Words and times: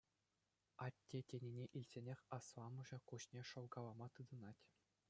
«Атте» 0.85 1.19
тенине 1.33 1.65
илтсенех 1.81 2.19
асламӑшӗ 2.39 2.97
куҫне 3.13 3.41
шӑлкалама 3.53 4.07
тытӑнать. 4.19 4.63